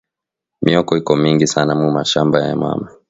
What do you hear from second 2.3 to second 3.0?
ya mama